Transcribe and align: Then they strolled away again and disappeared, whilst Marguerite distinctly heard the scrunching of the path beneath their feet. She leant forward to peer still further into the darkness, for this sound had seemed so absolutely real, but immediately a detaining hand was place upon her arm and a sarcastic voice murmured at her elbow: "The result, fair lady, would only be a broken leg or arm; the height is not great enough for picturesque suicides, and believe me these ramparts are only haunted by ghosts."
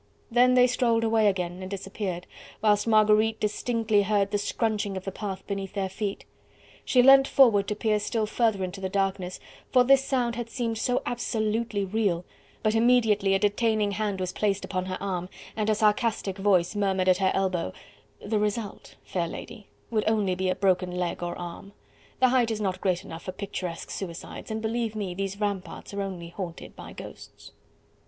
Then 0.31 0.55
they 0.55 0.65
strolled 0.65 1.03
away 1.03 1.27
again 1.27 1.61
and 1.61 1.69
disappeared, 1.69 2.25
whilst 2.59 2.87
Marguerite 2.87 3.39
distinctly 3.39 4.01
heard 4.01 4.31
the 4.31 4.39
scrunching 4.39 4.97
of 4.97 5.05
the 5.05 5.11
path 5.11 5.45
beneath 5.45 5.73
their 5.73 5.89
feet. 5.89 6.25
She 6.83 7.03
leant 7.03 7.27
forward 7.27 7.67
to 7.67 7.75
peer 7.75 7.99
still 7.99 8.25
further 8.25 8.63
into 8.63 8.81
the 8.81 8.89
darkness, 8.89 9.39
for 9.71 9.83
this 9.83 10.03
sound 10.03 10.35
had 10.37 10.49
seemed 10.49 10.79
so 10.79 11.03
absolutely 11.05 11.85
real, 11.85 12.25
but 12.63 12.73
immediately 12.73 13.35
a 13.35 13.37
detaining 13.37 13.91
hand 13.91 14.19
was 14.19 14.33
place 14.33 14.63
upon 14.63 14.85
her 14.87 14.97
arm 14.99 15.29
and 15.55 15.69
a 15.69 15.75
sarcastic 15.75 16.39
voice 16.39 16.75
murmured 16.75 17.07
at 17.07 17.17
her 17.17 17.29
elbow: 17.35 17.71
"The 18.25 18.39
result, 18.39 18.95
fair 19.03 19.27
lady, 19.27 19.67
would 19.91 20.05
only 20.09 20.33
be 20.33 20.49
a 20.49 20.55
broken 20.55 20.89
leg 20.95 21.21
or 21.21 21.37
arm; 21.37 21.73
the 22.19 22.29
height 22.29 22.49
is 22.49 22.59
not 22.59 22.81
great 22.81 23.05
enough 23.05 23.21
for 23.25 23.33
picturesque 23.33 23.91
suicides, 23.91 24.49
and 24.49 24.63
believe 24.63 24.95
me 24.95 25.13
these 25.13 25.39
ramparts 25.39 25.93
are 25.93 26.01
only 26.01 26.29
haunted 26.29 26.75
by 26.75 26.91
ghosts." 26.91 27.51